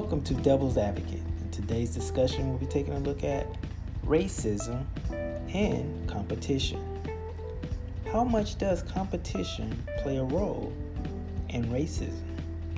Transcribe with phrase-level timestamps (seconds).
[0.00, 1.24] Welcome to Devil's Advocate.
[1.40, 3.48] In today's discussion, we'll be taking a look at
[4.06, 4.86] racism
[5.52, 6.80] and competition.
[8.12, 10.72] How much does competition play a role
[11.48, 12.22] in racism,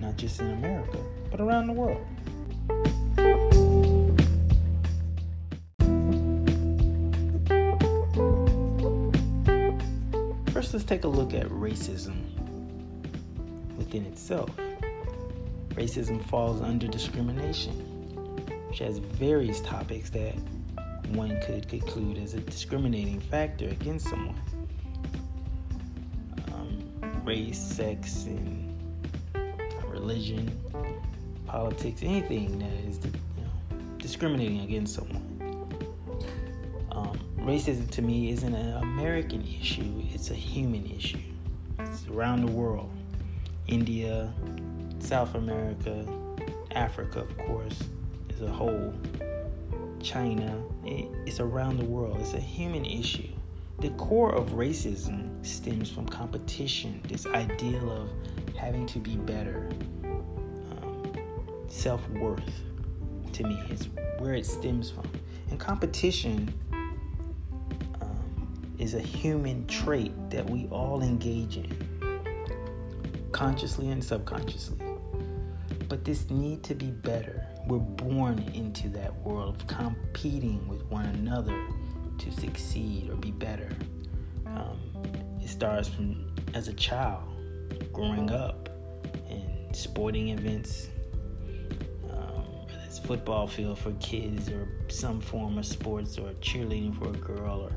[0.01, 0.97] not just in America,
[1.30, 2.07] but around the world?
[10.55, 12.16] First, let's take a look at racism
[13.77, 14.48] within itself.
[15.70, 17.73] Racism falls under discrimination,
[18.69, 20.34] which has various topics that
[21.11, 24.41] one could conclude as a discriminating factor against someone.
[26.52, 28.70] Um, race, sex, and
[29.88, 30.51] religion,
[31.47, 35.27] politics, anything that is you know, discriminating against someone.
[36.92, 41.19] Um, racism to me isn't an American issue, it's a human issue.
[41.78, 42.91] It's around the world.
[43.67, 44.33] India,
[45.01, 46.06] South America,
[46.73, 47.83] Africa, of course,
[48.33, 48.95] as a whole,
[50.01, 52.19] China, it, it's around the world.
[52.20, 53.29] It's a human issue.
[53.81, 58.11] The core of racism stems from competition, this ideal of
[58.57, 59.70] having to be better,
[60.05, 61.12] um,
[61.69, 62.62] self worth,
[63.33, 65.11] to me, is where it stems from.
[65.51, 66.53] And competition
[68.03, 72.20] um, is a human trait that we all engage in,
[73.33, 74.89] consciously and subconsciously.
[75.91, 77.44] But this need to be better.
[77.66, 81.66] We're born into that world of competing with one another
[82.16, 83.69] to succeed or be better.
[84.46, 84.78] Um,
[85.42, 87.24] it starts from as a child,
[87.92, 88.68] growing up
[89.28, 90.91] and sporting events,
[92.08, 92.44] um,
[92.86, 97.62] it's football field for kids or some form of sports or cheerleading for a girl
[97.62, 97.72] or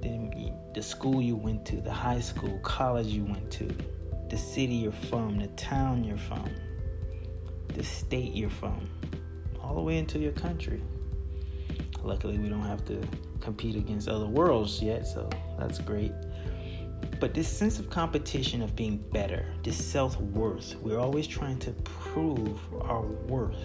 [0.00, 3.72] the, the school you went to, the high school, college you went to,
[4.28, 6.50] the city you're from, the town you're from
[7.74, 8.88] the state you're from,
[9.60, 10.82] all the way into your country.
[12.02, 13.00] Luckily, we don't have to
[13.40, 15.28] compete against other worlds yet, so
[15.58, 16.12] that's great.
[17.20, 21.72] But this sense of competition, of being better, this self worth, we're always trying to
[21.84, 23.56] prove our worth.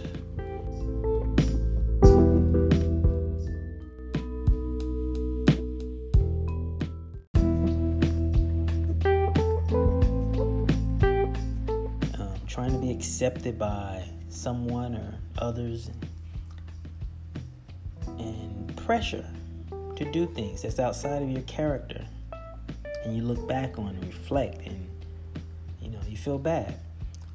[12.58, 15.92] Trying to be accepted by someone or others
[18.18, 19.30] and, pressure
[19.98, 22.04] to do things that's outside of your character.
[23.04, 24.90] And you look back on and reflect and
[25.82, 26.74] you know you feel bad.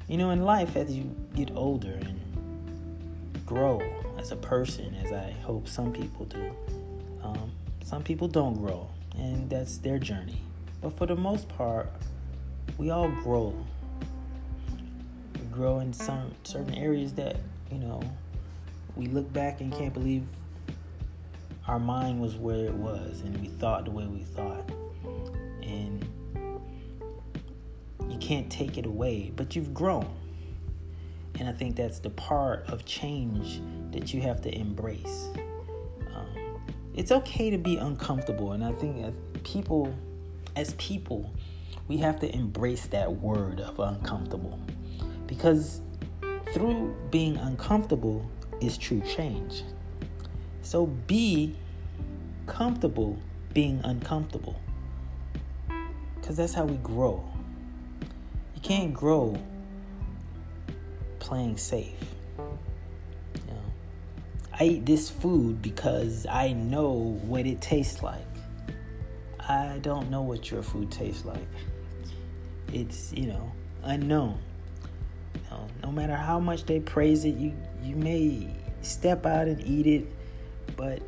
[0.07, 2.19] You know in life as you get older and
[3.45, 3.81] grow
[4.17, 6.51] as a person as i hope some people do
[7.23, 7.51] um,
[7.83, 10.41] some people don't grow and that's their journey.
[10.81, 11.89] But for the most part
[12.77, 13.55] we all grow
[15.53, 17.37] grow in some certain areas that
[17.71, 18.01] you know
[18.95, 20.23] we look back and can't believe
[21.67, 24.69] our mind was where it was and we thought the way we thought.
[25.61, 26.05] And
[28.09, 30.09] you can't take it away but you've grown.
[31.39, 33.61] And i think that's the part of change
[33.91, 35.29] that you have to embrace.
[36.15, 36.59] Um,
[36.93, 39.13] it's okay to be uncomfortable and i think as
[39.43, 39.93] people
[40.55, 41.33] as people
[41.87, 44.59] we have to embrace that word of uncomfortable
[45.27, 45.81] because
[46.53, 48.29] through being uncomfortable
[48.61, 49.63] is true change.
[50.61, 51.55] So be
[52.45, 53.17] comfortable
[53.53, 54.59] being uncomfortable.
[56.15, 57.23] Because that's how we grow.
[58.55, 59.35] You can't grow
[61.19, 61.99] playing safe.
[62.37, 63.63] You know,
[64.59, 68.21] I eat this food because I know what it tastes like.
[69.39, 71.47] I don't know what your food tastes like.
[72.71, 73.51] It's, you know,
[73.83, 74.39] unknown
[75.53, 78.47] know, no matter how much they praise it, you you may
[78.81, 80.05] step out and eat it,
[80.75, 81.01] but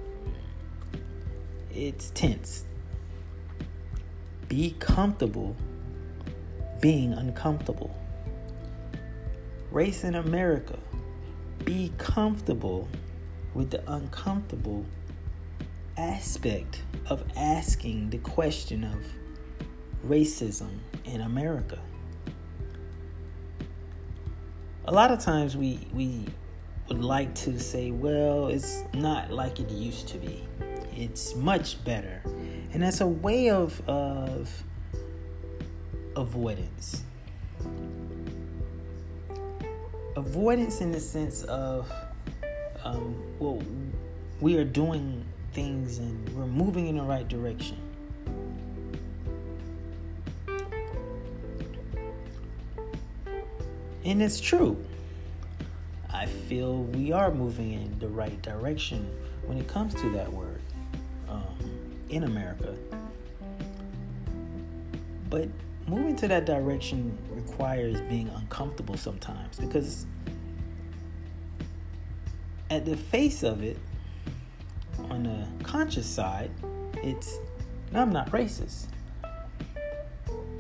[1.72, 2.66] it's tense.
[4.48, 5.56] Be comfortable
[6.82, 7.96] being uncomfortable.
[9.72, 10.78] Race in America.
[11.64, 12.88] Be comfortable
[13.54, 14.86] with the uncomfortable
[15.98, 18.98] aspect of asking the question of
[20.08, 20.70] racism
[21.06, 21.80] in America
[24.88, 26.26] a lot of times we we
[26.88, 30.44] would like to say, well, it's not like it used to be.
[30.96, 32.22] It's much better.
[32.72, 34.64] And that's a way of of
[36.16, 37.04] avoidance.
[40.16, 41.92] Avoidance in the sense of
[42.84, 43.62] um, well,
[44.40, 47.78] we are doing things and we're moving in the right direction.
[54.06, 54.86] And it's true.
[56.14, 59.10] I feel we are moving in the right direction
[59.48, 60.62] when it comes to that word
[61.28, 61.58] um,
[62.10, 62.76] in America.
[65.28, 65.50] But
[65.88, 70.06] moving to that direction requires being uncomfortable sometimes because
[72.70, 73.80] at the face of it,
[75.10, 76.52] on the conscious side,
[76.98, 77.40] it's
[77.92, 78.86] I'm not racist.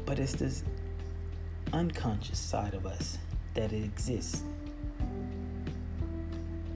[0.03, 0.63] But it's this
[1.74, 3.19] unconscious side of us
[3.56, 4.44] that it exists.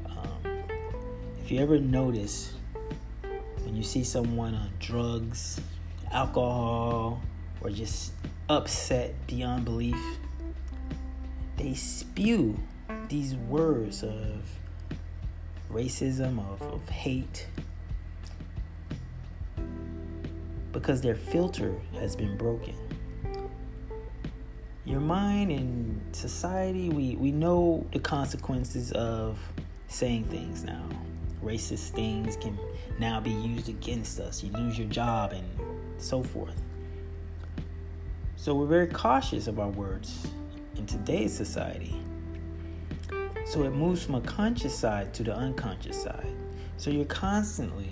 [0.06, 0.58] Um,
[1.44, 2.54] if you ever notice
[3.64, 5.62] when you see someone on drugs,
[6.12, 7.22] alcohol,
[7.62, 8.14] or just
[8.50, 10.00] upset beyond belief,
[11.58, 12.58] they spew
[13.10, 14.50] these words of
[15.72, 17.46] racism, of, of hate,
[20.72, 22.76] because their filter has been broken.
[24.86, 29.38] Your mind and society, we, we know the consequences of
[29.88, 30.84] saying things now.
[31.44, 32.58] Racist things can
[33.00, 34.44] now be used against us.
[34.44, 35.46] You lose your job and
[35.98, 36.60] so forth.
[38.36, 40.28] So we're very cautious of our words
[40.78, 41.96] in today's society.
[43.46, 46.34] So it moves from a conscious side to the unconscious side.
[46.78, 47.90] So you're constantly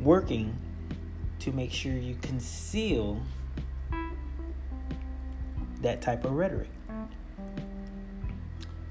[0.00, 0.54] working
[1.38, 3.20] to make sure you conceal
[5.82, 6.68] that type of rhetoric.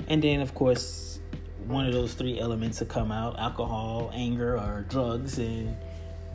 [0.07, 1.19] And then, of course,
[1.67, 5.75] one of those three elements will come out alcohol, anger, or drugs, and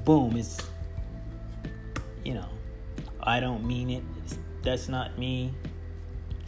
[0.04, 0.58] boom, it's,
[2.24, 2.48] you know,
[3.22, 4.02] I don't mean it.
[4.62, 5.52] That's not me.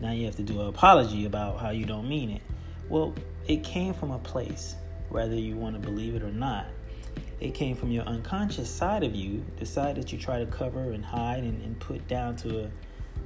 [0.00, 2.42] Now you have to do an apology about how you don't mean it.
[2.88, 3.14] Well,
[3.46, 4.76] it came from a place,
[5.08, 6.66] whether you want to believe it or not.
[7.40, 10.92] It came from your unconscious side of you, the side that you try to cover
[10.92, 12.70] and hide and, and put down to a,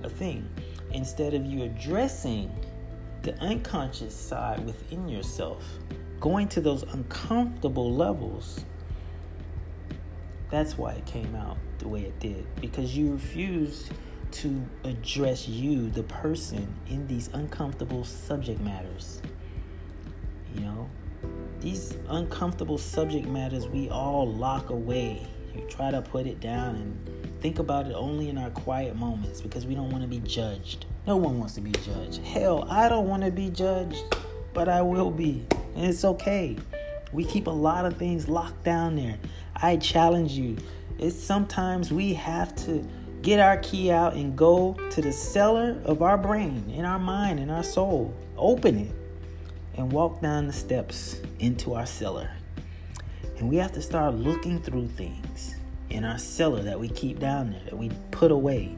[0.05, 0.49] a thing.
[0.93, 2.51] Instead of you addressing
[3.23, 5.65] the unconscious side within yourself,
[6.21, 8.65] going to those uncomfortable levels,
[10.51, 12.47] that's why it came out the way it did.
[12.61, 13.91] Because you refused
[14.33, 19.23] to address you, the person, in these uncomfortable subject matters.
[20.55, 20.91] You know,
[21.61, 25.27] these uncomfortable subject matters we all lock away.
[25.55, 29.41] You try to put it down and think about it only in our quiet moments
[29.41, 30.87] because we don't want to be judged.
[31.09, 32.25] No one wants to be judged.
[32.25, 34.17] Hell, I don't want to be judged,
[34.55, 35.45] but I will be.
[35.75, 36.57] And it's okay.
[37.13, 39.19] We keep a lot of things locked down there.
[39.57, 40.57] I challenge you.
[41.01, 42.89] It's sometimes we have to
[43.23, 47.41] get our key out and go to the cellar of our brain, in our mind,
[47.41, 48.15] in our soul.
[48.37, 48.95] Open it
[49.75, 52.31] and walk down the steps into our cellar.
[53.39, 55.57] And we have to start looking through things
[55.93, 58.75] in our cellar that we keep down there, that we put away,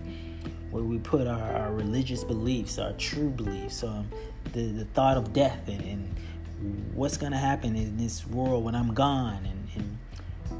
[0.71, 4.09] where we put our, our religious beliefs, our true beliefs, um,
[4.53, 6.15] the, the thought of death and, and
[6.95, 9.99] what's going to happen in this world when I'm gone and, and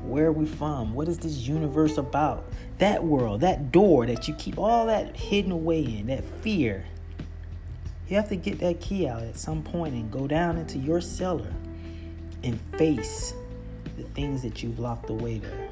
[0.05, 0.95] where are we from?
[0.95, 2.45] What is this universe about?
[2.79, 6.85] That world, that door that you keep all that hidden away in, that fear,
[8.09, 11.01] you have to get that key out at some point and go down into your
[11.01, 11.53] cellar
[12.43, 13.35] and face
[13.97, 15.64] the things that you've locked away there.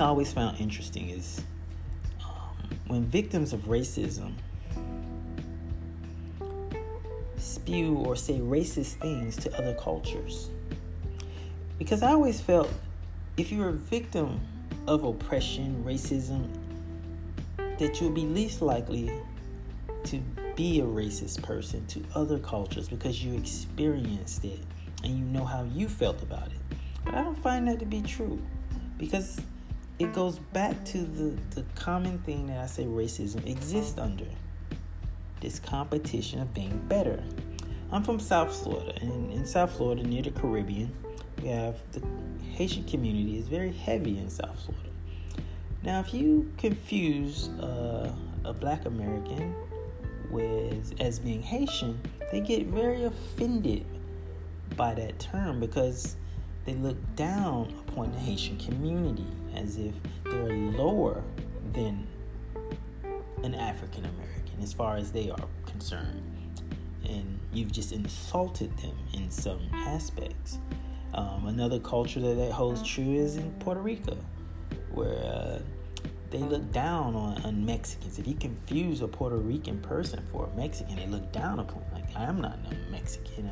[0.00, 1.42] Thing I always found interesting is
[2.24, 4.32] um, when victims of racism
[7.36, 10.48] spew or say racist things to other cultures.
[11.78, 12.72] Because I always felt
[13.36, 14.40] if you're a victim
[14.86, 16.48] of oppression, racism,
[17.78, 19.10] that you'll be least likely
[20.04, 20.18] to
[20.56, 24.60] be a racist person to other cultures because you experienced it
[25.04, 26.78] and you know how you felt about it.
[27.04, 28.40] But I don't find that to be true
[28.98, 29.40] because
[30.00, 34.24] it goes back to the, the common thing that I say racism exists under
[35.40, 37.22] this competition of being better.
[37.92, 40.90] I'm from South Florida, and in South Florida, near the Caribbean,
[41.42, 42.02] we have the
[42.52, 44.88] Haitian community is very heavy in South Florida.
[45.82, 48.10] Now, if you confuse uh,
[48.44, 49.54] a Black American
[50.30, 52.00] with as being Haitian,
[52.32, 53.84] they get very offended
[54.76, 56.16] by that term because
[56.64, 59.26] they look down upon the Haitian community
[59.62, 61.22] as if they're lower
[61.72, 62.06] than
[63.42, 66.22] an African American as far as they are concerned.
[67.04, 70.58] And you've just insulted them in some aspects.
[71.14, 74.16] Um, another culture that, that holds true is in Puerto Rico,
[74.92, 75.58] where uh,
[76.30, 78.18] they look down on, on, Mexicans.
[78.18, 82.04] If you confuse a Puerto Rican person for a Mexican, they look down upon like
[82.16, 83.50] I'm not no Mexican,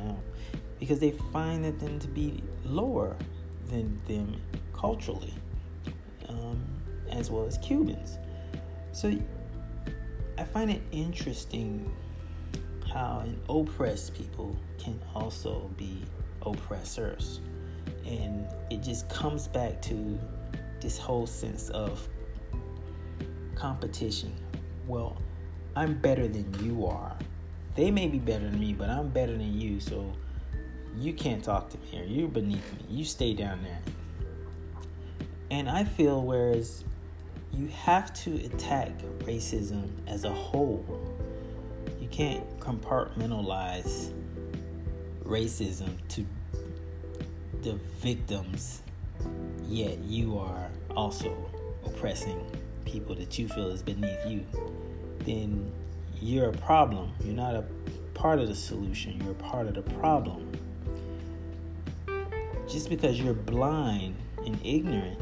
[0.79, 3.17] because they find that them to be lower
[3.67, 4.39] than them
[4.73, 5.33] culturally,
[6.29, 6.63] um,
[7.11, 8.17] as well as Cubans.
[8.91, 9.11] So
[10.37, 11.93] I find it interesting
[12.91, 16.01] how an oppressed people can also be
[16.41, 17.41] oppressors.
[18.05, 20.19] And it just comes back to
[20.79, 22.07] this whole sense of
[23.55, 24.33] competition.
[24.87, 25.17] Well,
[25.75, 27.15] I'm better than you are.
[27.75, 30.11] They may be better than me, but I'm better than you, so
[30.97, 32.85] you can't talk to me or you're beneath me.
[32.89, 33.79] You stay down there.
[35.51, 36.83] And I feel whereas
[37.51, 40.85] you have to attack racism as a whole.
[41.99, 44.13] You can't compartmentalize
[45.23, 46.25] racism to
[47.61, 48.81] the victims,
[49.65, 51.35] yet you are also
[51.85, 52.39] oppressing
[52.85, 54.45] people that you feel is beneath you.
[55.19, 55.71] Then
[56.21, 57.11] you're a problem.
[57.23, 57.65] You're not a
[58.13, 60.51] part of the solution, you're a part of the problem.
[62.67, 64.15] Just because you're blind
[64.45, 65.19] and ignorant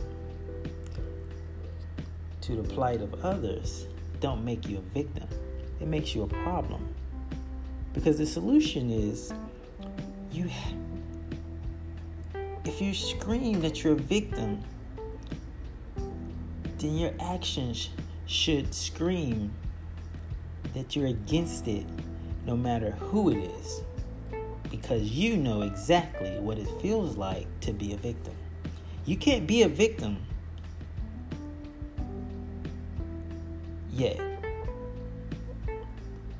[2.47, 3.87] to the plight of others
[4.21, 5.27] don't make you a victim.
[5.81, 6.87] It makes you a problem.
[7.93, 9.33] Because the solution is
[10.31, 10.49] you
[12.63, 14.63] if you scream that you're a victim,
[16.77, 17.89] then your actions
[18.27, 19.53] should scream
[20.73, 21.85] that you're against it
[22.45, 23.81] no matter who it is
[24.69, 28.33] because you know exactly what it feels like to be a victim.
[29.05, 30.17] You can't be a victim
[33.97, 34.19] yet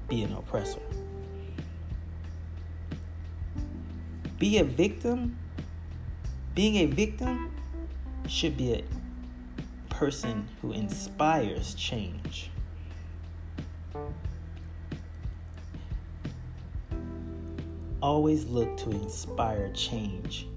[0.08, 0.80] be an oppressor.
[4.40, 5.38] Be a victim,
[6.54, 7.52] being a victim
[8.28, 8.84] should be a
[9.90, 12.52] person who inspires change.
[18.02, 20.48] Always look to inspire change.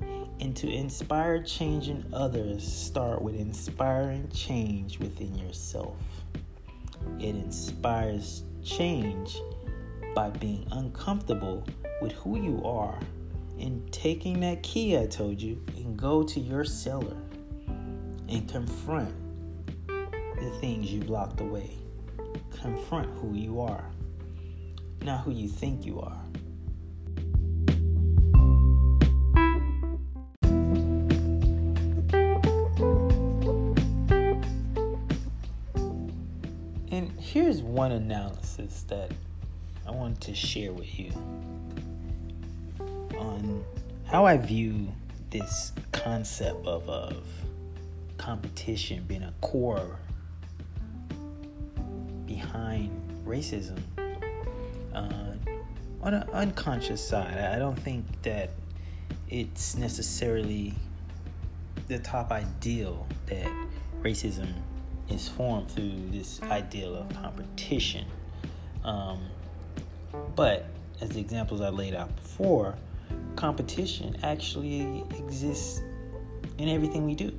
[0.40, 5.96] And to inspire change in others, start with inspiring change within yourself.
[7.18, 9.36] It inspires change
[10.14, 11.66] by being uncomfortable
[12.00, 12.98] with who you are
[13.58, 17.16] and taking that key I told you and go to your cellar
[18.28, 19.14] and confront
[19.86, 21.76] the things you've locked away.
[22.60, 23.84] Confront who you are,
[25.02, 26.22] not who you think you are.
[37.80, 39.10] One analysis that
[39.86, 41.12] I want to share with you
[43.18, 43.64] on
[44.04, 44.88] how I view
[45.30, 47.24] this concept of, of
[48.18, 49.98] competition being a core
[52.26, 52.90] behind
[53.24, 53.78] racism.
[54.94, 55.32] Uh,
[56.02, 58.50] on an unconscious side, I don't think that
[59.30, 60.74] it's necessarily
[61.88, 63.50] the top ideal that
[64.02, 64.52] racism
[65.10, 68.06] is formed through this ideal of competition.
[68.84, 69.20] Um,
[70.34, 70.66] but
[71.00, 72.76] as the examples I laid out before,
[73.36, 75.82] competition actually exists
[76.58, 77.32] in everything we do.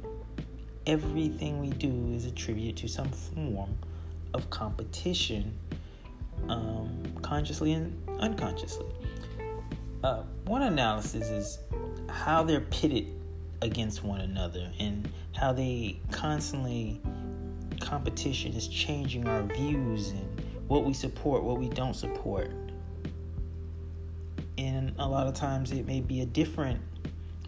[0.87, 3.77] Everything we do is attributed to some form
[4.33, 5.53] of competition,
[6.47, 8.87] um, consciously and unconsciously.
[10.03, 11.59] Uh, one analysis is
[12.09, 13.07] how they're pitted
[13.61, 16.99] against one another and how they constantly
[17.81, 22.51] competition is changing our views and what we support, what we don't support.
[24.57, 26.79] And a lot of times it may be a different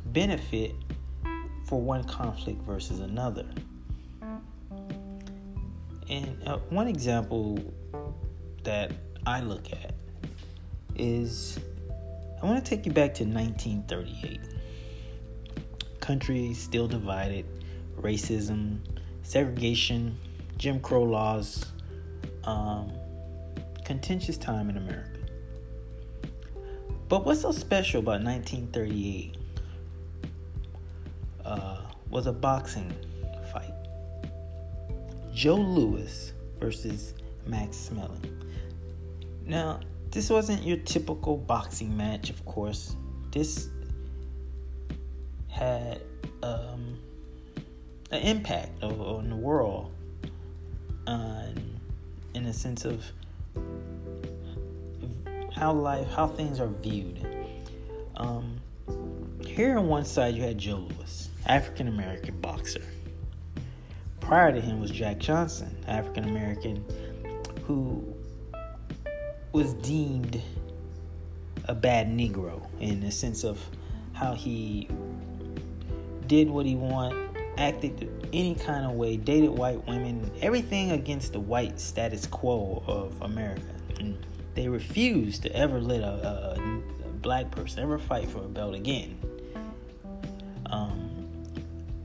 [0.08, 0.76] benefit
[1.66, 3.46] for one conflict versus another.
[6.10, 7.60] And uh, one example
[8.64, 8.92] that
[9.26, 9.94] I look at
[10.96, 11.60] is
[12.42, 14.40] I want to take you back to 1938.
[16.02, 17.46] Country still divided,
[18.00, 18.80] racism,
[19.24, 20.18] segregation,
[20.58, 21.66] Jim Crow laws,
[22.44, 22.92] um,
[23.84, 25.20] contentious time in America.
[27.10, 29.38] But what's so special about 1938
[31.46, 32.92] uh, was a boxing
[33.52, 33.74] fight.
[35.34, 37.14] Joe Louis versus
[37.46, 38.44] Max Schmeling.
[39.46, 42.96] Now, this wasn't your typical boxing match, of course.
[43.32, 43.70] This
[45.48, 46.02] had
[46.42, 47.00] um,
[48.14, 49.92] an impact on the world
[52.34, 53.04] in a sense of
[55.54, 57.26] how life, how things are viewed.
[58.18, 58.60] Um,
[59.46, 62.84] here on one side, you had Joe Louis, African American boxer.
[64.20, 66.84] Prior to him was Jack Johnson, African American,
[67.66, 68.04] who
[69.52, 70.42] was deemed
[71.66, 73.60] a bad Negro in the sense of
[74.14, 74.88] how he
[76.28, 77.23] did what he wanted,
[77.58, 83.22] acted any kind of way, dated white women, everything against the white status quo of
[83.22, 83.62] America.
[84.00, 88.48] And they refused to ever let a, a, a black person ever fight for a
[88.48, 89.18] belt again.
[90.68, 91.28] Um,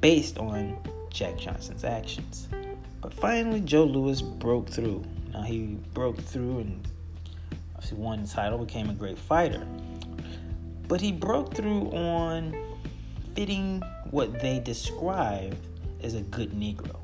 [0.00, 0.76] based on
[1.10, 2.48] Jack Johnson's actions.
[3.00, 5.04] But finally, Joe Louis broke through.
[5.32, 6.86] Now he broke through and
[7.74, 9.66] obviously won the title, became a great fighter.
[10.88, 12.67] But he broke through on
[13.38, 13.80] fitting
[14.10, 15.56] what they described
[16.02, 16.96] as a good Negro.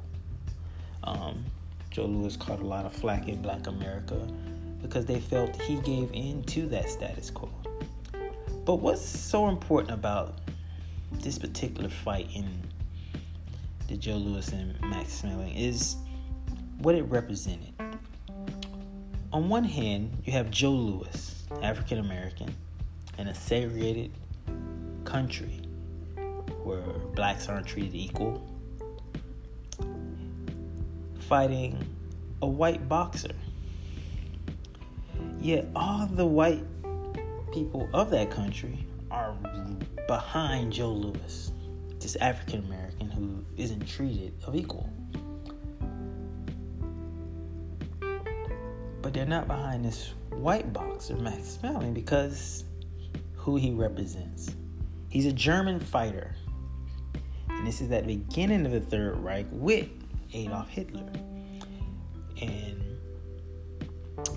[1.05, 1.45] Um,
[1.93, 4.17] Joe Louis caught a lot of flack in Black America
[4.83, 7.49] because they felt he gave in to that status quo.
[8.64, 10.41] But what's so important about
[11.12, 12.49] this particular fight in
[13.87, 15.95] the Joe Louis and Max Schmeling is
[16.79, 17.73] what it represented.
[19.33, 22.53] On one hand, you have Joe Louis, African American,
[23.19, 24.11] in a segregated
[25.05, 25.63] country
[26.64, 26.80] where
[27.14, 28.42] blacks aren't treated equal,
[31.21, 31.78] fighting
[32.42, 33.35] a white boxer.
[35.40, 36.64] Yet all the white
[37.52, 39.37] people of that country are
[40.09, 41.52] behind Joe Louis,
[42.00, 44.90] this African American who isn't treated of equal.
[49.02, 52.64] But they're not behind this white boxer, Max Schmeling, because
[53.35, 54.50] who he represents.
[55.11, 56.35] He's a German fighter.
[57.64, 59.88] And this is at the beginning of the Third Reich with
[60.35, 61.11] Adolf Hitler.
[62.42, 62.99] And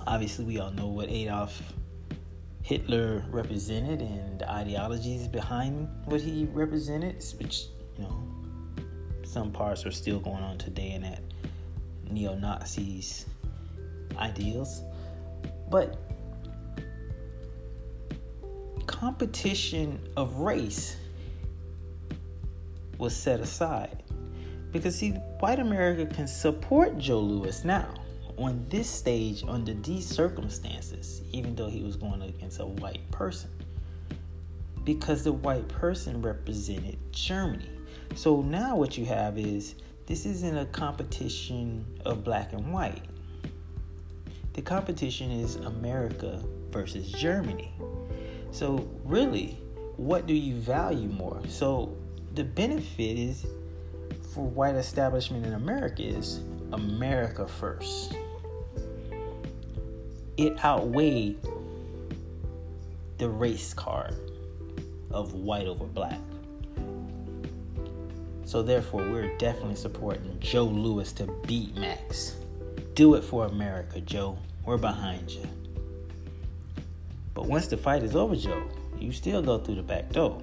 [0.07, 1.62] obviously, we all know what Adolf
[2.62, 7.65] Hitler represented and the ideologies behind what he represented, which,
[7.98, 8.24] you know,
[9.24, 11.22] some parts are still going on today in that
[12.10, 13.25] neo Nazis
[14.17, 14.84] ideals.
[15.69, 16.00] But
[18.85, 20.96] competition of race
[22.98, 24.03] was set aside.
[24.72, 27.94] Because, see, white America can support Joe Louis now
[28.38, 33.50] on this stage under these circumstances, even though he was going against a white person.
[34.83, 37.70] Because the white person represented Germany.
[38.16, 43.03] So now what you have is this isn't a competition of black and white.
[44.53, 47.74] The competition is America versus Germany.
[48.51, 49.60] So, really,
[49.98, 51.42] what do you value more?
[51.50, 51.97] So,
[52.38, 53.48] the benefit is
[54.32, 58.16] for white establishment in America is America first.
[60.38, 61.40] It outweighed
[63.18, 64.14] the race card
[65.10, 66.20] of white over black.
[68.46, 72.36] So therefore, we're definitely supporting Joe Louis to beat Max.
[72.94, 74.38] Do it for America, Joe.
[74.64, 75.42] We're behind you.
[77.34, 78.62] But once the fight is over, Joe,
[79.00, 80.40] you still go through the back door.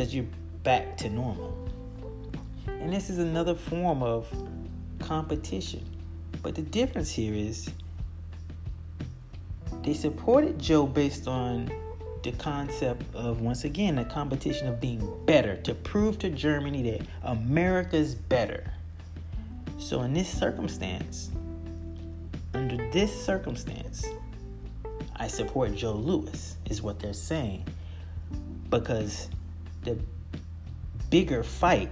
[0.00, 0.24] Because you're
[0.62, 1.54] back to normal.
[2.66, 4.26] And this is another form of
[4.98, 5.84] competition.
[6.42, 7.68] But the difference here is
[9.82, 11.70] they supported Joe based on
[12.22, 17.06] the concept of, once again, a competition of being better, to prove to Germany that
[17.22, 18.72] America's better.
[19.78, 21.30] So, in this circumstance,
[22.54, 24.06] under this circumstance,
[25.16, 27.66] I support Joe Louis, is what they're saying.
[28.70, 29.28] Because
[29.94, 29.98] the
[31.10, 31.90] bigger fight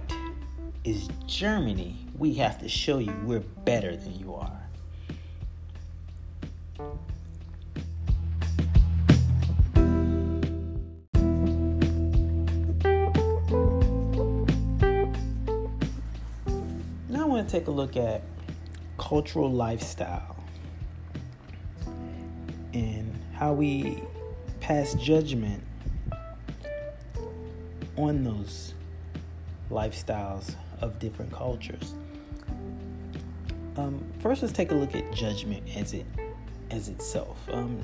[0.83, 2.05] is Germany.
[2.17, 4.55] We have to show you we're better than you are.
[17.09, 18.21] Now I want to take a look at
[18.97, 20.37] cultural lifestyle
[22.73, 24.03] and how we
[24.61, 25.63] pass judgment
[27.99, 28.73] on those
[29.69, 31.93] lifestyles of different cultures.
[33.77, 36.05] Um, first, let's take a look at judgment as it
[36.71, 37.37] as itself.
[37.51, 37.79] Um,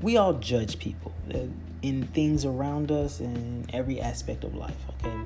[0.00, 1.38] we all judge people uh,
[1.82, 4.76] in things around us in every aspect of life.
[5.00, 5.16] Okay,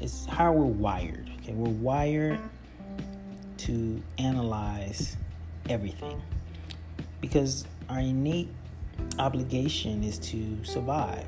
[0.00, 1.30] it's how we're wired.
[1.40, 2.40] Okay, we're wired
[3.58, 5.16] to analyze
[5.68, 6.20] everything
[7.20, 8.48] because our innate
[9.18, 11.26] obligation is to survive.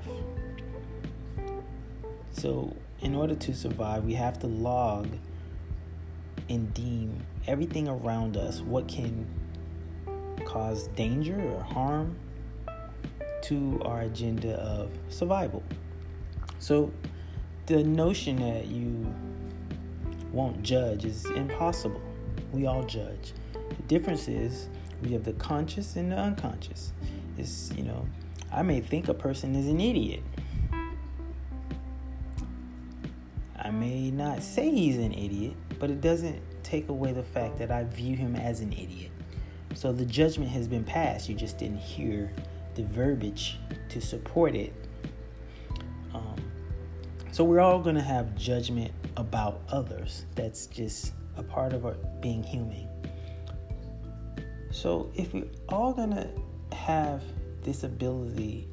[2.38, 5.08] So, in order to survive, we have to log
[6.48, 9.26] and deem everything around us what can
[10.44, 12.16] cause danger or harm
[13.42, 15.64] to our agenda of survival.
[16.60, 16.92] So,
[17.66, 19.12] the notion that you
[20.32, 22.00] won't judge is impossible.
[22.52, 23.32] We all judge.
[23.52, 24.68] The difference is
[25.02, 26.92] we have the conscious and the unconscious.
[27.36, 28.06] It's, you know,
[28.52, 30.22] I may think a person is an idiot
[34.10, 38.16] not say he's an idiot, but it doesn't take away the fact that I view
[38.16, 39.10] him as an idiot.
[39.74, 41.28] So the judgment has been passed.
[41.28, 42.32] You just didn't hear
[42.74, 44.72] the verbiage to support it.
[46.14, 46.36] Um,
[47.32, 50.26] so we're all going to have judgment about others.
[50.34, 52.88] That's just a part of our being human.
[54.70, 56.28] So if we're all going to
[56.76, 57.22] have
[57.62, 58.68] this ability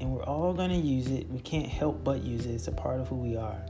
[0.00, 2.52] and we're all going to use it, we can't help but use it.
[2.52, 3.60] It's a part of who we are.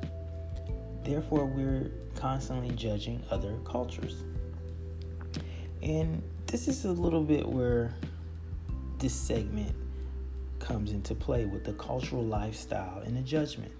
[1.04, 4.24] Therefore, we're constantly judging other cultures.
[5.82, 7.94] And this is a little bit where
[8.98, 9.74] this segment
[10.58, 13.72] comes into play with the cultural lifestyle and the judgment.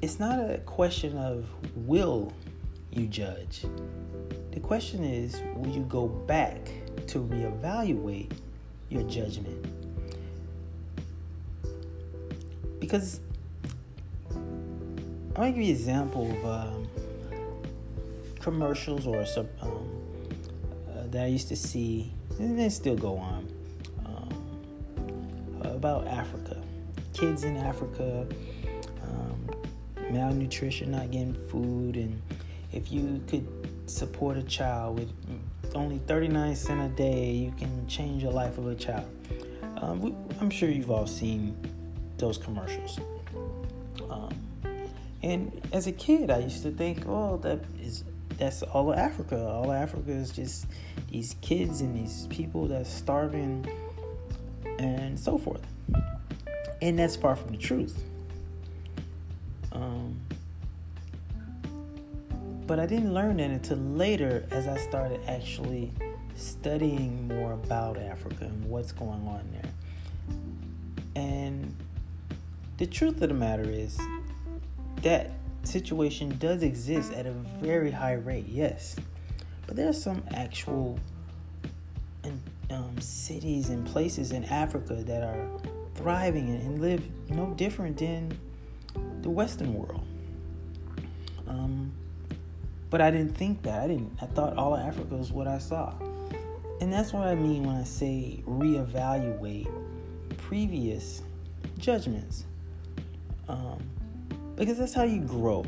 [0.00, 2.32] It's not a question of will
[2.90, 3.64] you judge.
[4.52, 6.70] The question is, will you go back
[7.08, 8.32] to reevaluate
[8.88, 9.66] your judgment?
[12.80, 13.20] Because
[15.38, 16.88] I'm gonna give you an example of um,
[18.40, 19.20] commercials or
[19.62, 19.88] um,
[20.90, 23.48] uh, that I used to see, and they still go on,
[24.04, 26.60] um, about Africa.
[27.14, 28.26] Kids in Africa,
[29.04, 29.48] um,
[30.10, 32.20] malnutrition, not getting food, and
[32.72, 33.46] if you could
[33.88, 35.12] support a child with
[35.76, 39.08] only 39 cents a day, you can change the life of a child.
[39.76, 41.56] Um, we, I'm sure you've all seen
[42.16, 42.98] those commercials.
[45.22, 48.04] And as a kid, I used to think, oh, that is
[48.38, 49.36] that's all of Africa.
[49.36, 50.66] All of Africa is just
[51.10, 53.66] these kids and these people that's starving
[54.78, 55.66] and so forth.
[56.80, 58.04] And that's far from the truth.
[59.72, 60.20] Um,
[62.66, 65.90] but I didn't learn that until later as I started actually
[66.36, 69.72] studying more about Africa and what's going on there.
[71.16, 71.74] And
[72.76, 73.98] the truth of the matter is
[75.02, 75.32] that
[75.64, 78.96] situation does exist at a very high rate, yes.
[79.66, 80.98] But there are some actual
[82.70, 85.48] um, cities and places in Africa that are
[85.94, 88.38] thriving and live no different than
[89.22, 90.06] the Western world.
[91.46, 91.92] Um,
[92.90, 93.82] but I didn't think that.
[93.82, 94.16] I didn't.
[94.20, 95.94] I thought all of Africa was what I saw,
[96.80, 99.70] and that's what I mean when I say reevaluate
[100.36, 101.22] previous
[101.78, 102.44] judgments.
[103.48, 103.82] Um,
[104.58, 105.64] because that's how you grow.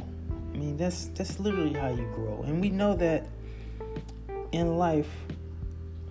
[0.53, 2.43] I mean, that's that's literally how you grow.
[2.47, 3.29] And we know that
[4.53, 5.11] in life,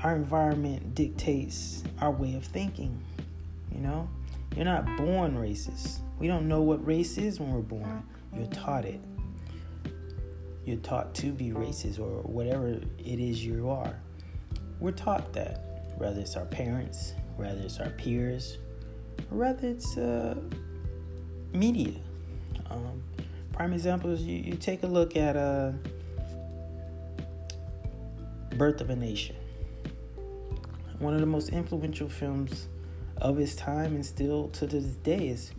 [0.01, 3.03] our environment dictates our way of thinking.
[3.71, 4.09] You know,
[4.55, 5.99] you're not born racist.
[6.19, 8.03] We don't know what race is when we're born.
[8.33, 9.01] You're taught it.
[10.65, 13.99] You're taught to be racist or whatever it is you are.
[14.79, 18.57] We're taught that, whether it's our parents, whether it's our peers,
[19.31, 20.35] or whether it's uh,
[21.53, 21.99] media.
[22.69, 23.03] Um,
[23.53, 25.71] prime example is you, you take a look at uh,
[28.55, 29.35] Birth of a Nation.
[30.99, 32.67] One of the most influential films
[33.17, 35.51] of its time and still to this day is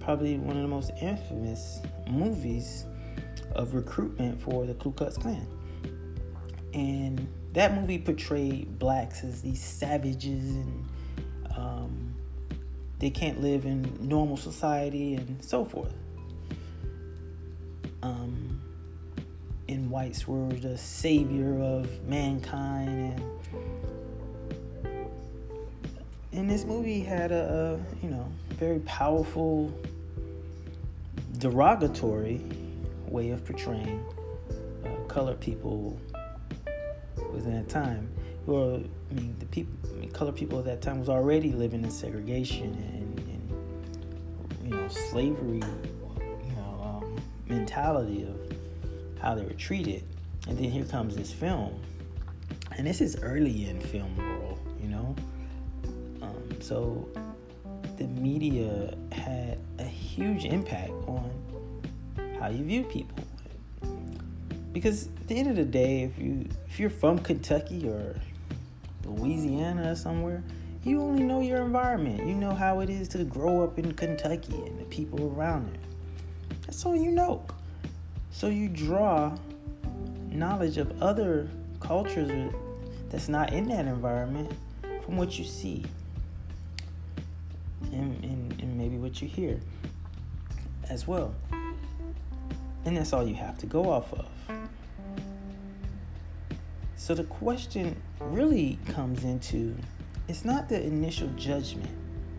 [0.00, 2.84] probably one of the most infamous movies
[3.52, 5.46] of recruitment for the Ku Klux Klan.
[6.74, 10.84] And that movie portrayed blacks as these savages and
[11.56, 12.14] um,
[12.98, 15.94] they can't live in normal society and so forth
[18.02, 18.60] um,
[19.68, 23.20] and whites were the savior of mankind.
[23.20, 23.38] And
[26.32, 29.72] and this movie had a, a you know very powerful
[31.38, 32.40] derogatory
[33.06, 34.04] way of portraying
[34.84, 35.98] uh, colored people
[37.32, 38.08] within that time.
[38.46, 41.82] Well i mean the people I mean, colored people at that time was already living
[41.82, 45.62] in segregation and, and you know slavery
[47.48, 48.58] mentality of
[49.20, 50.04] how they were treated.
[50.46, 51.80] And then here comes this film.
[52.76, 55.16] And this is early in film world, you know?
[56.22, 57.08] Um, so
[57.96, 61.30] the media had a huge impact on
[62.38, 63.18] how you view people.
[64.72, 68.14] Because at the end of the day, if you if you're from Kentucky or
[69.04, 70.42] Louisiana or somewhere,
[70.84, 72.26] you only know your environment.
[72.26, 75.87] You know how it is to grow up in Kentucky and the people around there.
[76.68, 77.46] That's all you know.
[78.30, 79.34] So you draw
[80.30, 81.48] knowledge of other
[81.80, 82.52] cultures
[83.08, 84.52] that's not in that environment
[85.02, 85.82] from what you see
[87.84, 89.58] and, and, and maybe what you hear
[90.90, 91.34] as well.
[92.84, 94.26] And that's all you have to go off of.
[96.96, 99.74] So the question really comes into
[100.28, 101.88] it's not the initial judgment.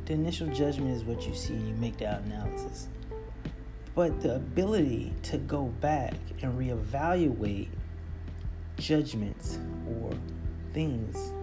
[0.05, 2.89] The initial judgment is what you see and you make that analysis.
[3.99, 7.67] But the ability to go back and reevaluate
[8.77, 9.59] judgments
[9.89, 10.13] or
[10.73, 11.33] things.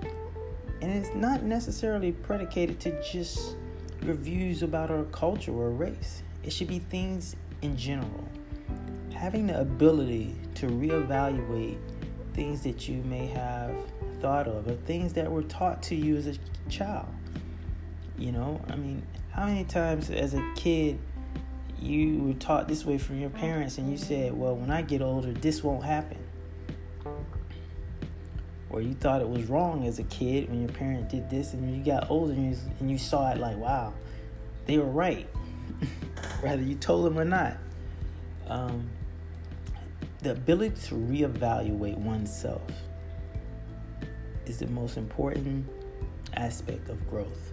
[0.81, 3.57] And it's not necessarily predicated to just
[4.05, 6.23] reviews about our culture or race.
[6.45, 8.27] It should be things in general.
[9.13, 11.77] Having the ability to reevaluate
[12.33, 13.77] things that you may have
[14.23, 16.37] thought of or things that were taught to you as a
[16.71, 17.13] child.
[18.17, 20.99] You know, I mean, how many times as a kid
[21.81, 25.03] you were taught this way from your parents and you said, well, when I get
[25.03, 26.19] older, this won't happen?
[28.71, 31.77] Or you thought it was wrong as a kid when your parent did this and
[31.77, 33.95] you got older and you, saw it like, wow,
[34.67, 35.29] they were right.
[36.41, 37.57] Whether you told them or not.
[38.49, 38.89] Um,
[40.23, 42.63] the ability to reevaluate oneself
[44.47, 45.67] is the most important
[46.35, 47.53] aspect of growth.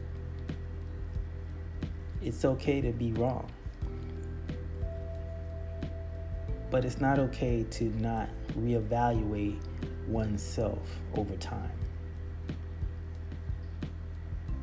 [2.22, 3.50] It's okay to be wrong.
[6.74, 9.60] But it's not okay to not reevaluate
[10.08, 10.80] oneself
[11.16, 11.70] over time.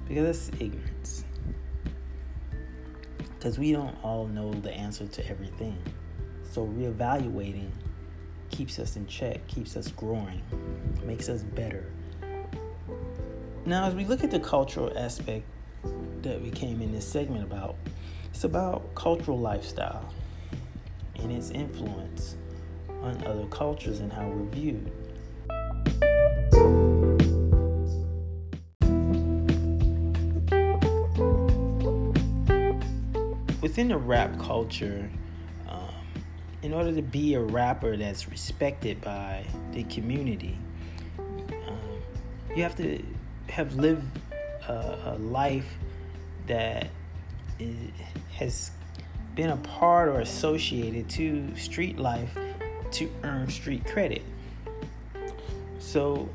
[0.09, 1.25] Because that's ignorance.
[3.19, 5.79] Because we don't all know the answer to everything.
[6.51, 7.71] So reevaluating
[8.51, 10.43] keeps us in check, keeps us growing,
[11.05, 11.93] makes us better.
[13.67, 15.45] Now, as we look at the cultural aspect
[16.23, 17.77] that we came in this segment about,
[18.31, 20.13] it's about cultural lifestyle
[21.23, 22.37] and its influence
[23.03, 24.91] on other cultures and how we're viewed.
[33.61, 35.09] Within the rap culture,
[35.69, 35.89] um,
[36.63, 40.59] in order to be a rapper that's respected by the community,
[41.19, 42.03] um,
[42.55, 43.03] you have to
[43.49, 44.07] have lived
[44.69, 45.77] a, a life
[46.47, 46.89] that
[47.59, 47.77] is,
[48.33, 48.71] has
[49.35, 52.37] been a part or associated to street life
[52.93, 54.23] to earn street credit.
[55.79, 56.29] So,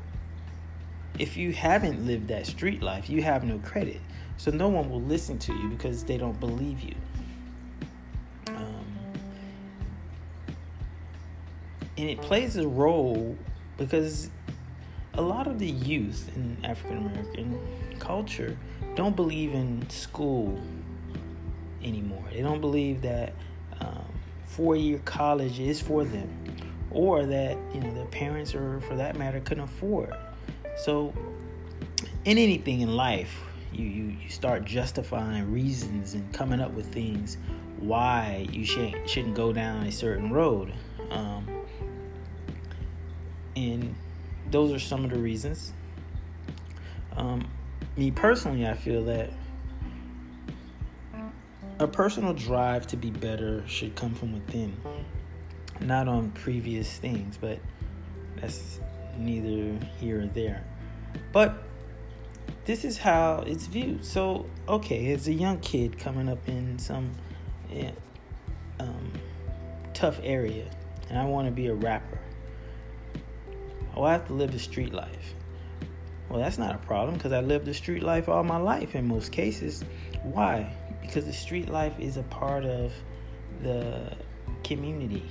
[1.18, 4.00] if you haven't lived that street life, you have no credit.
[4.36, 6.94] So, no one will listen to you because they don't believe you.
[8.48, 8.86] Um,
[11.96, 13.36] and it plays a role
[13.76, 14.30] because
[15.14, 17.58] a lot of the youth in African American
[17.98, 18.56] culture
[18.94, 20.60] don't believe in school
[21.82, 22.24] anymore.
[22.32, 23.32] They don't believe that
[23.80, 24.04] um,
[24.46, 26.30] four-year college is for them,
[26.90, 30.14] or that you know their parents, or for that matter, couldn't afford.
[30.76, 31.12] So,
[32.24, 33.38] in anything in life,
[33.72, 37.36] you you, you start justifying reasons and coming up with things
[37.78, 40.72] why you shouldn't shouldn't go down a certain road.
[41.10, 41.46] Um,
[43.54, 43.94] and
[44.50, 45.72] those are some of the reasons.
[47.16, 47.48] Um,
[47.96, 49.30] me personally, I feel that
[51.78, 54.76] a personal drive to be better should come from within,
[55.80, 57.58] not on previous things, but
[58.36, 58.80] that's
[59.18, 60.64] neither here or there.
[61.32, 61.62] But
[62.64, 64.04] this is how it's viewed.
[64.04, 67.12] So, okay, as a young kid coming up in some
[67.70, 67.92] yeah,
[68.80, 69.12] um,
[69.94, 70.70] tough area,
[71.08, 72.18] and I want to be a rapper
[73.96, 75.34] oh, I have to live the street life.
[76.28, 79.06] Well, that's not a problem because I lived the street life all my life in
[79.06, 79.84] most cases.
[80.22, 80.72] Why?
[81.06, 82.92] Because the street life is a part of
[83.62, 84.12] the
[84.64, 85.24] community.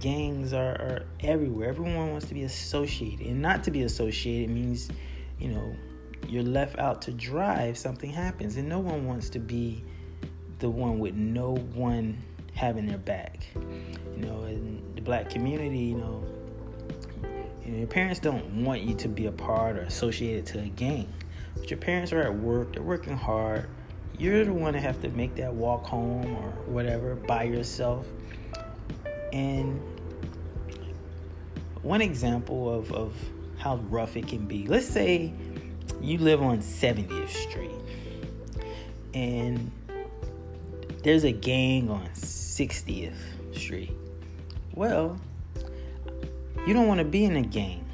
[0.00, 1.68] Gangs are, are everywhere.
[1.68, 3.26] Everyone wants to be associated.
[3.26, 4.88] And not to be associated means,
[5.38, 5.74] you know,
[6.28, 8.56] you're left out to dry if something happens.
[8.56, 9.84] And no one wants to be
[10.58, 12.18] the one with no one
[12.54, 13.46] having their back.
[13.54, 16.24] You know, in the black community, you know,
[17.64, 20.68] you know, your parents don't want you to be a part or associated to a
[20.68, 21.12] gang.
[21.56, 23.68] But your parents are at work, they're working hard.
[24.18, 28.06] You're the one that have to make that walk home or whatever by yourself.
[29.32, 29.80] And
[31.82, 33.14] one example of, of
[33.58, 34.66] how rough it can be.
[34.66, 35.32] Let's say
[36.00, 37.70] you live on 70th Street
[39.14, 39.70] and
[41.02, 43.14] there's a gang on 60th
[43.52, 43.92] Street.
[44.74, 45.18] Well,
[46.66, 47.84] you don't want to be in a gang.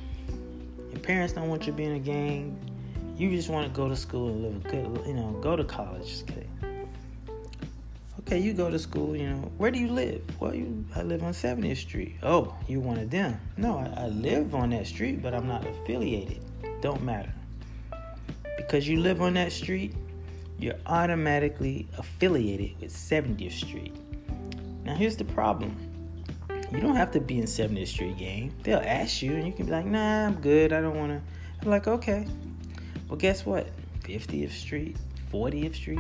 [0.90, 2.69] Your parents don't want you to be in a gang.
[3.20, 5.62] You just want to go to school and live a good, you know, go to
[5.62, 6.22] college.
[6.22, 6.46] Okay.
[8.20, 9.52] Okay, you go to school, you know.
[9.58, 10.22] Where do you live?
[10.40, 12.16] Well, you, I live on 70th Street.
[12.22, 13.38] Oh, you're one of them.
[13.58, 16.40] No, I, I live on that street, but I'm not affiliated.
[16.80, 17.30] Don't matter.
[18.56, 19.94] Because you live on that street,
[20.58, 23.94] you're automatically affiliated with 70th Street.
[24.82, 25.76] Now, here's the problem
[26.72, 28.54] you don't have to be in 70th Street game.
[28.62, 30.72] They'll ask you, and you can be like, nah, I'm good.
[30.72, 31.20] I don't want to.
[31.60, 32.26] I'm like, okay.
[33.10, 33.66] Well, guess what?
[34.04, 34.96] 50th Street,
[35.32, 35.98] 40th Street,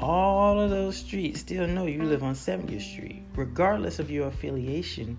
[0.00, 5.18] all of those streets still know you live on 70th Street, regardless of your affiliation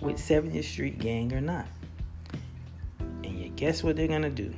[0.00, 1.66] with 70th Street Gang or not.
[3.24, 4.54] And you guess what they're gonna do?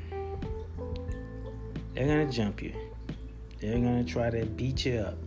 [1.94, 2.72] They're gonna jump you.
[3.61, 5.18] They're gonna try to beat you up.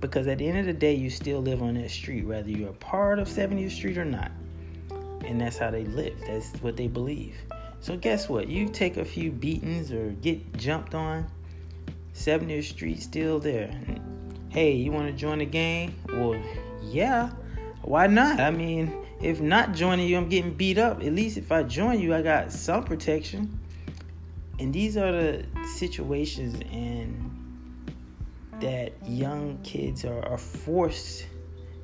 [0.00, 2.70] Because at the end of the day, you still live on that street, whether you're
[2.70, 4.32] a part of 70th Street or not.
[5.24, 6.18] And that's how they live.
[6.26, 7.36] That's what they believe.
[7.82, 8.46] So guess what?
[8.46, 11.26] You take a few beatings or get jumped on,
[12.14, 13.76] 70th Street still there.
[14.50, 15.92] Hey, you want to join the gang?
[16.08, 16.40] Well,
[16.80, 17.30] yeah.
[17.82, 18.38] Why not?
[18.38, 21.02] I mean, if not joining you, I'm getting beat up.
[21.02, 23.58] At least if I join you, I got some protection.
[24.60, 25.44] And these are the
[25.76, 27.92] situations and
[28.60, 31.26] that young kids are, are forced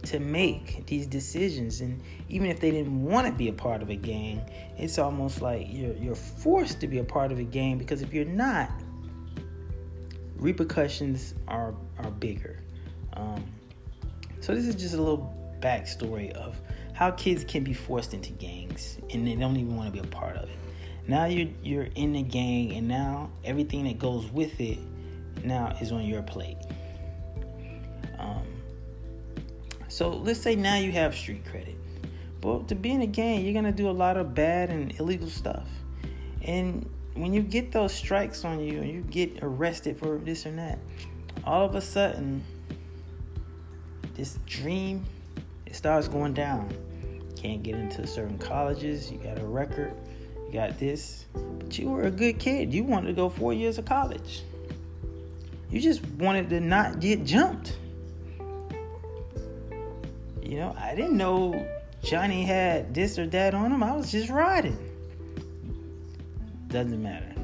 [0.04, 3.90] to make these decisions and even if they didn't want to be a part of
[3.90, 4.40] a gang
[4.76, 8.12] it's almost like you're you're forced to be a part of a gang because if
[8.12, 8.70] you're not
[10.36, 12.62] repercussions are are bigger
[13.14, 13.44] um,
[14.40, 16.60] so this is just a little backstory of
[16.92, 20.10] how kids can be forced into gangs and they don't even want to be a
[20.10, 20.58] part of it
[21.08, 24.78] now you're you're in the gang and now everything that goes with it
[25.44, 26.58] now is on your plate.
[28.18, 28.44] Um,
[29.88, 31.76] so let's say now you have street credit.
[32.40, 35.28] But to be in a gang, you're gonna do a lot of bad and illegal
[35.28, 35.66] stuff.
[36.42, 40.52] And when you get those strikes on you and you get arrested for this or
[40.52, 40.78] that,
[41.44, 42.44] all of a sudden
[44.14, 45.04] this dream
[45.68, 46.72] it starts going down.
[47.36, 49.92] Can't get into certain colleges, you got a record,
[50.46, 51.26] you got this.
[51.34, 52.72] But you were a good kid.
[52.72, 54.44] You wanted to go four years of college.
[55.70, 57.76] You just wanted to not get jumped.
[60.48, 61.68] You know, I didn't know
[62.02, 63.82] Johnny had this or that on him.
[63.82, 64.78] I was just riding.
[66.68, 67.34] Doesn't matter.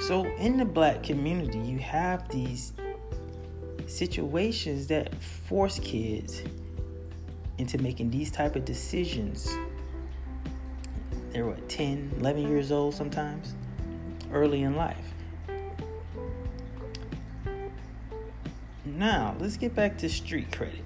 [0.00, 2.72] So in the black community, you have these
[3.86, 6.42] situations that force kids
[7.58, 9.48] into making these type of decisions.
[11.30, 13.54] They're what 10, 11 years old sometimes,
[14.32, 15.09] early in life.
[19.00, 20.84] Now, let's get back to street credit.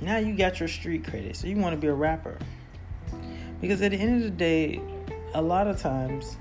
[0.00, 2.36] Now you got your street credit, so you want to be a rapper.
[3.60, 4.80] Because at the end of the day,
[5.34, 6.36] a lot of times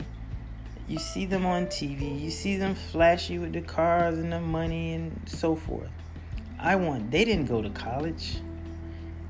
[0.87, 4.93] you see them on TV, you see them flashy with the cars and the money
[4.95, 5.91] and so forth.
[6.57, 8.39] I want, they didn't go to college.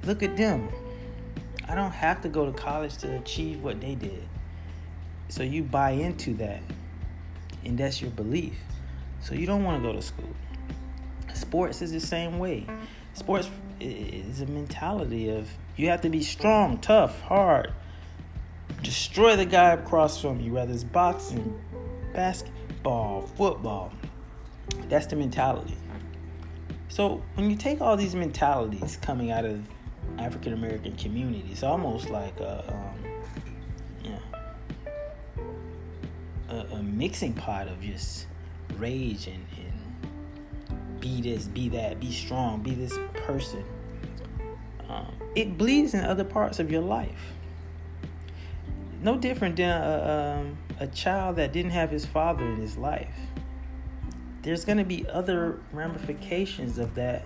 [0.06, 0.70] Look at them.
[1.68, 4.24] I don't have to go to college to achieve what they did.
[5.28, 6.62] So you buy into that,
[7.66, 8.56] and that's your belief.
[9.20, 10.34] So you don't want to go to school.
[11.42, 12.68] Sports is the same way.
[13.14, 13.50] Sports
[13.80, 17.74] is a mentality of you have to be strong, tough, hard,
[18.84, 21.60] destroy the guy across from you, whether it's boxing,
[22.14, 23.92] basketball, football.
[24.88, 25.76] That's the mentality.
[26.90, 29.62] So when you take all these mentalities coming out of
[30.20, 32.94] African American community, it's almost like a,
[34.06, 34.20] um, know,
[36.50, 38.28] a, a mixing pot of just
[38.78, 39.71] rage and, and
[41.02, 43.66] be this, be that, be strong, be this person.
[44.88, 47.34] Um, it bleeds in other parts of your life.
[49.02, 53.16] No different than a, um, a child that didn't have his father in his life.
[54.44, 57.26] There's going to be other ramifications of that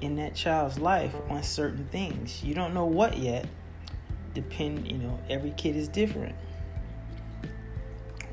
[0.00, 2.44] in that child's life on certain things.
[2.44, 3.46] You don't know what yet.
[4.34, 6.36] Depend, you know, every kid is different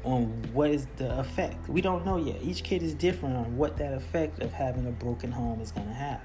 [0.05, 1.67] on what is the effect.
[1.67, 2.37] We don't know yet.
[2.41, 5.87] Each kid is different on what that effect of having a broken home is going
[5.87, 6.21] to have.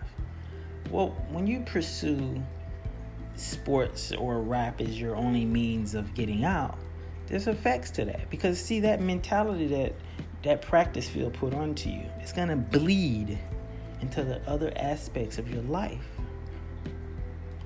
[0.91, 2.43] Well, when you pursue
[3.37, 6.79] sports or rap as your only means of getting out,
[7.27, 9.95] there's effects to that because see that mentality that
[10.43, 13.39] that practice field put onto you, it's going to bleed
[14.01, 16.07] into the other aspects of your life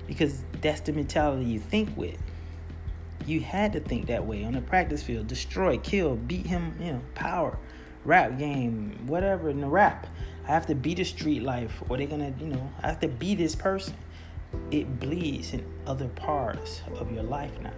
[0.07, 2.19] because that's the mentality you think with.
[3.25, 5.27] You had to think that way on the practice field.
[5.27, 7.57] Destroy, kill, beat him, you know, power,
[8.03, 10.07] rap game, whatever in the rap.
[10.47, 13.07] I have to beat a street life, or they're gonna, you know, I have to
[13.07, 13.95] be this person.
[14.69, 17.73] It bleeds in other parts of your life now.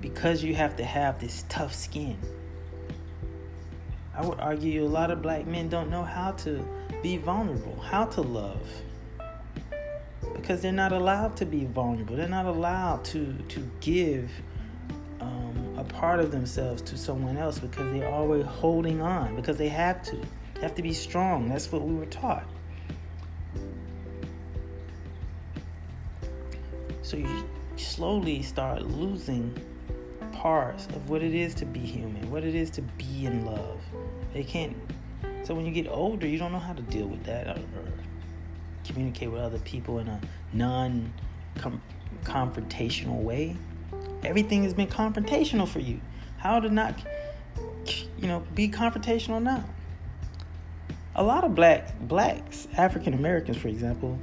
[0.00, 2.16] Because you have to have this tough skin.
[4.16, 6.64] I would argue a lot of black men don't know how to
[7.02, 8.68] be vulnerable, how to love
[10.34, 12.16] because they're not allowed to be vulnerable.
[12.16, 14.30] They're not allowed to to give
[15.20, 19.68] um, a part of themselves to someone else because they're always holding on because they
[19.68, 20.16] have to.
[20.54, 21.48] They have to be strong.
[21.48, 22.46] That's what we were taught.
[27.02, 27.44] So you
[27.76, 29.54] slowly start losing
[30.32, 33.80] parts of what it is to be human, what it is to be in love,
[34.32, 34.76] They can't.
[35.42, 37.60] So when you get older, you don't know how to deal with that or,
[38.84, 40.20] communicate with other people in a
[40.52, 41.12] non
[42.24, 43.56] confrontational way.
[44.24, 46.00] Everything has been confrontational for you.
[46.38, 46.94] How to not,
[48.18, 49.64] you know, be confrontational now?
[51.16, 54.18] A lot of black blacks, African Americans, for example,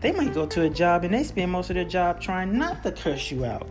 [0.00, 2.82] they might go to a job and they spend most of their job trying not
[2.82, 3.68] to curse you out.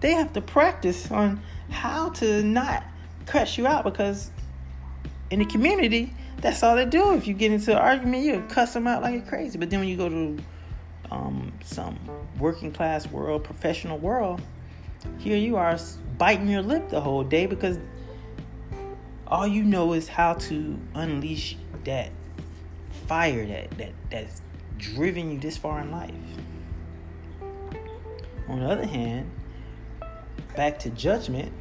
[0.00, 1.40] They have to practice on
[1.70, 2.84] how to not
[3.24, 4.30] cuss you out because
[5.30, 7.14] in the community, that's all they do.
[7.14, 9.58] If you get into an argument, you cuss them out like you're crazy.
[9.58, 10.38] But then when you go to
[11.10, 11.98] um, some
[12.38, 14.40] working class world, professional world,
[15.18, 15.78] here you are
[16.18, 17.78] biting your lip the whole day because
[19.26, 22.10] all you know is how to unleash that
[23.06, 24.42] fire that that that's
[24.78, 26.12] driven you this far in life.
[28.48, 29.30] On the other hand,
[30.54, 31.52] back to judgment,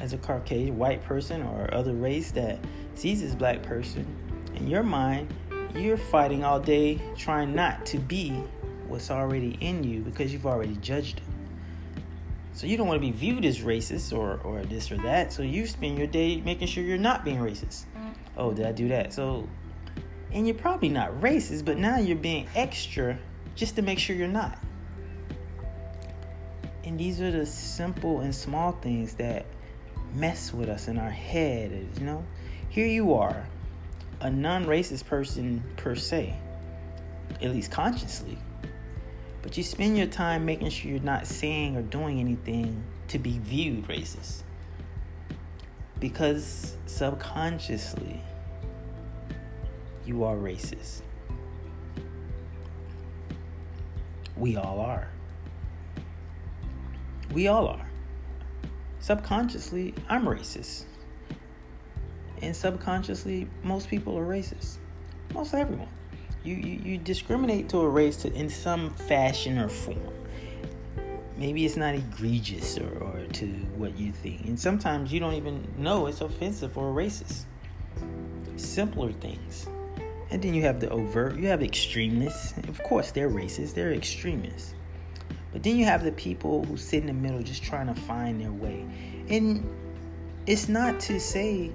[0.00, 2.58] as a Caucasian white person or other race that
[2.98, 4.06] sees this black person,
[4.56, 5.32] in your mind,
[5.74, 8.30] you're fighting all day trying not to be
[8.88, 11.24] what's already in you because you've already judged them.
[12.52, 15.32] So you don't want to be viewed as racist or, or this or that.
[15.32, 17.84] So you spend your day making sure you're not being racist.
[18.36, 19.12] Oh, did I do that?
[19.12, 19.48] So,
[20.32, 23.16] and you're probably not racist, but now you're being extra
[23.54, 24.58] just to make sure you're not.
[26.82, 29.46] And these are the simple and small things that
[30.14, 31.86] mess with us in our head.
[32.00, 32.24] You know,
[32.70, 33.46] here you are,
[34.20, 36.34] a non-racist person per se,
[37.42, 38.38] at least consciously,
[39.42, 43.38] but you spend your time making sure you're not saying or doing anything to be
[43.38, 44.42] viewed racist.
[46.00, 48.22] Because subconsciously,
[50.04, 51.02] you are racist.
[54.36, 55.08] We all are.
[57.32, 57.88] We all are
[59.08, 60.84] subconsciously, I'm racist.
[62.42, 64.76] And subconsciously, most people are racist.
[65.34, 65.88] Most everyone.
[66.44, 70.14] You, you, you discriminate to a race to, in some fashion or form.
[71.36, 74.46] Maybe it's not egregious or, or to what you think.
[74.46, 77.44] And sometimes you don't even know it's offensive or racist.
[78.56, 79.68] Simpler things.
[80.30, 82.56] And then you have the overt, you have extremists.
[82.68, 84.74] Of course, they're racist, they're extremists.
[85.52, 88.40] But then you have the people who sit in the middle just trying to find
[88.40, 88.84] their way.
[89.28, 89.68] And
[90.46, 91.70] it's not to say,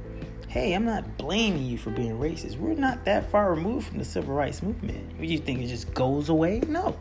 [0.54, 2.60] hey, I'm not blaming you for being racist.
[2.60, 5.18] We're not that far removed from the civil rights movement.
[5.20, 6.62] Do You think it just goes away?
[6.68, 6.96] No.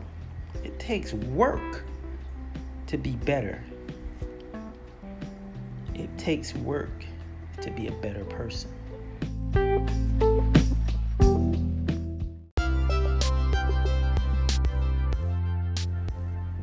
[0.63, 1.83] It takes work
[2.87, 3.63] to be better.
[5.93, 7.05] It takes work
[7.61, 8.71] to be a better person.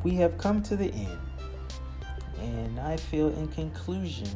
[0.03, 1.19] we have come to the end.
[2.41, 4.27] And I feel, in conclusion,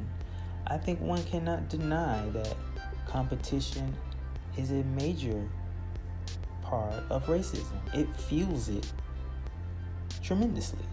[0.68, 2.56] I think one cannot deny that
[3.08, 3.96] competition
[4.58, 5.48] is a major
[6.64, 7.78] part of racism.
[7.94, 8.92] It fuels it
[10.24, 10.86] tremendously.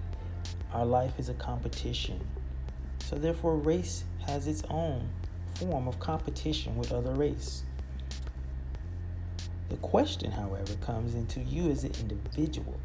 [0.73, 2.20] Our life is a competition.
[3.01, 5.09] So, therefore, race has its own
[5.55, 7.62] form of competition with other race.
[9.70, 12.79] The question, however, comes into you as an individual.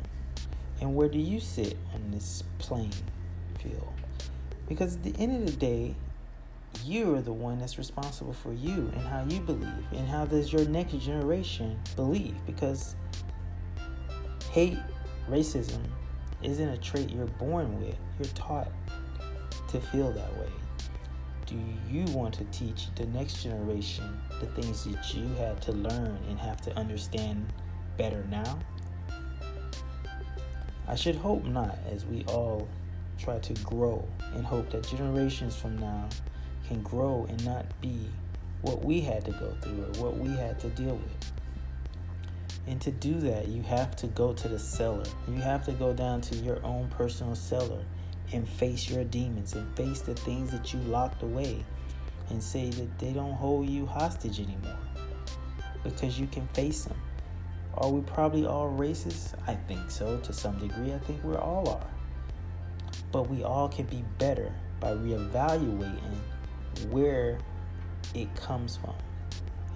[0.79, 2.93] And where do you sit on this playing
[3.59, 3.93] field?
[4.69, 5.95] Because at the end of the day,
[6.85, 10.51] you are the one that's responsible for you and how you believe and how does
[10.51, 12.35] your next generation believe?
[12.45, 12.95] Because
[14.51, 14.77] hate
[15.29, 15.81] racism
[16.41, 17.95] isn't a trait you're born with.
[18.19, 18.71] You're taught
[19.69, 20.49] to feel that way.
[21.45, 21.55] Do
[21.89, 26.37] you want to teach the next generation the things that you had to learn and
[26.39, 27.53] have to understand
[27.97, 28.59] better now?
[30.87, 32.67] I should hope not, as we all
[33.17, 36.07] try to grow and hope that generations from now
[36.67, 38.07] can grow and not be
[38.61, 41.31] what we had to go through or what we had to deal with.
[42.67, 45.05] And to do that, you have to go to the cellar.
[45.27, 47.83] You have to go down to your own personal cellar
[48.33, 51.63] and face your demons and face the things that you locked away
[52.29, 54.77] and say that they don't hold you hostage anymore
[55.83, 56.99] because you can face them.
[57.75, 59.33] Are we probably all racist?
[59.47, 60.93] I think so to some degree.
[60.93, 61.87] I think we all are.
[63.11, 66.17] But we all can be better by reevaluating
[66.85, 67.37] where
[68.13, 68.95] it comes from.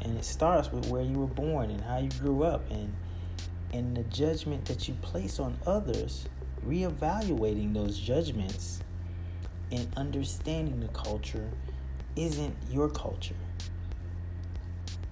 [0.01, 2.93] And it starts with where you were born and how you grew up and
[3.73, 6.25] and the judgment that you place on others,
[6.67, 8.81] reevaluating those judgments
[9.71, 11.49] and understanding the culture
[12.17, 13.35] isn't your culture.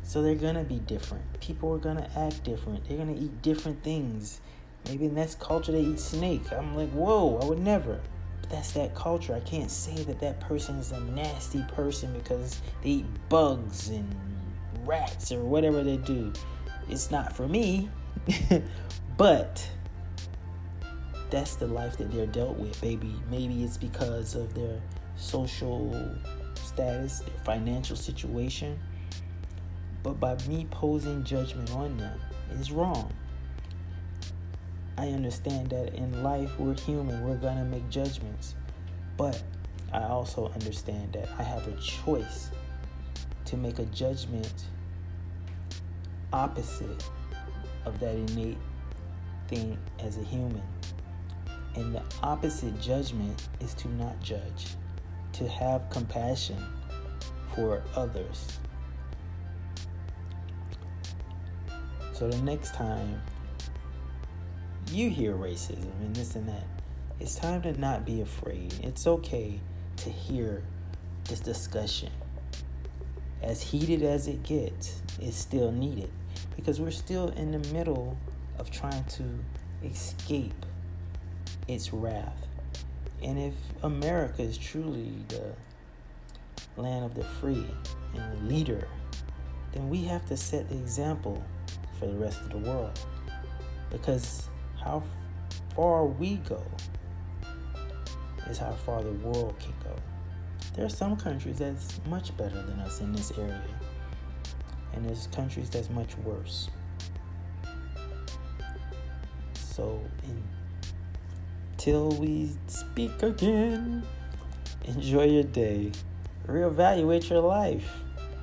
[0.04, 1.40] So they're gonna be different.
[1.40, 2.88] People are gonna act different.
[2.88, 4.42] They're gonna eat different things.
[4.88, 6.52] Maybe in this culture they eat snake.
[6.52, 8.02] I'm like, whoa, I would never.
[8.50, 9.34] That's that culture.
[9.34, 14.16] I can't say that that person is a nasty person because they eat bugs and
[14.86, 16.34] rats or whatever they do.
[16.90, 17.90] It's not for me.
[19.18, 19.68] but
[21.30, 23.14] that's the life that they're dealt with, baby.
[23.30, 24.82] Maybe it's because of their
[25.16, 26.16] social
[26.56, 28.80] status, their financial situation.
[30.02, 32.20] But by me posing judgment on them
[32.60, 33.12] is wrong.
[35.00, 38.56] I understand that in life we're human, we're gonna make judgments.
[39.16, 39.42] But
[39.94, 42.50] I also understand that I have a choice
[43.46, 44.66] to make a judgment
[46.34, 47.10] opposite
[47.86, 48.58] of that innate
[49.48, 50.64] thing as a human.
[51.76, 54.76] And the opposite judgment is to not judge,
[55.32, 56.62] to have compassion
[57.56, 58.60] for others.
[62.12, 63.22] So the next time
[64.92, 66.66] you hear racism and this and that,
[67.20, 68.74] it's time to not be afraid.
[68.82, 69.60] It's okay
[69.98, 70.64] to hear
[71.26, 72.10] this discussion.
[73.42, 76.10] As heated as it gets, it's still needed
[76.56, 78.18] because we're still in the middle
[78.58, 79.24] of trying to
[79.84, 80.66] escape
[81.68, 82.48] its wrath.
[83.22, 85.54] And if America is truly the
[86.82, 87.66] land of the free
[88.16, 88.88] and the leader,
[89.74, 91.44] then we have to set the example
[92.00, 93.00] for the rest of the world.
[93.92, 94.49] Because
[94.84, 95.04] how
[95.76, 96.64] far we go
[98.50, 99.96] is how far the world can go.
[100.76, 103.62] There are some countries that's much better than us in this area,
[104.94, 106.70] and there's countries that's much worse.
[109.54, 110.02] So,
[111.74, 114.04] until we speak again,
[114.86, 115.92] enjoy your day.
[116.48, 117.90] Reevaluate your life.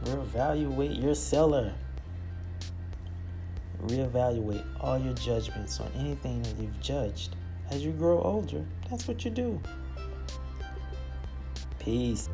[0.05, 1.73] Reevaluate your cellar
[3.87, 7.37] reevaluate all your judgments on anything that you've judged
[7.71, 8.65] as you grow older.
[8.91, 9.61] That's what you do.
[11.79, 12.29] Peace.